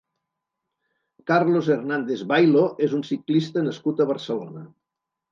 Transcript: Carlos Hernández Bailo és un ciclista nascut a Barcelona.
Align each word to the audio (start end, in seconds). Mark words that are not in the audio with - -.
Carlos 1.31 1.67
Hernández 1.73 2.23
Bailo 2.31 2.63
és 2.87 2.95
un 2.99 3.03
ciclista 3.09 3.63
nascut 3.67 4.01
a 4.01 4.07
Barcelona. 4.13 4.65